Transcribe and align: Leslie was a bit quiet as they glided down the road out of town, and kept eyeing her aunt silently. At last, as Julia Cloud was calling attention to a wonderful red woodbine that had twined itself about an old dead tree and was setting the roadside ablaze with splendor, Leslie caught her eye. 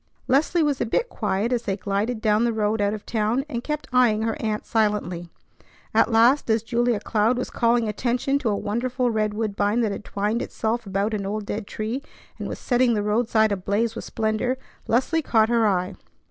Leslie 0.27 0.63
was 0.63 0.81
a 0.81 0.85
bit 0.87 1.09
quiet 1.09 1.53
as 1.53 1.61
they 1.61 1.77
glided 1.77 2.21
down 2.21 2.43
the 2.43 2.51
road 2.51 2.81
out 2.81 2.91
of 2.95 3.05
town, 3.05 3.45
and 3.47 3.63
kept 3.63 3.87
eyeing 3.93 4.23
her 4.23 4.35
aunt 4.41 4.65
silently. 4.65 5.29
At 5.93 6.11
last, 6.11 6.49
as 6.49 6.63
Julia 6.63 6.99
Cloud 6.99 7.37
was 7.37 7.51
calling 7.51 7.87
attention 7.87 8.39
to 8.39 8.49
a 8.49 8.55
wonderful 8.55 9.11
red 9.11 9.35
woodbine 9.35 9.81
that 9.81 9.91
had 9.91 10.03
twined 10.03 10.41
itself 10.41 10.87
about 10.87 11.13
an 11.13 11.27
old 11.27 11.45
dead 11.45 11.67
tree 11.67 12.01
and 12.39 12.47
was 12.47 12.57
setting 12.57 12.95
the 12.95 13.03
roadside 13.03 13.51
ablaze 13.51 13.93
with 13.93 14.03
splendor, 14.03 14.57
Leslie 14.87 15.21
caught 15.21 15.49
her 15.49 15.67
eye. 15.67 15.93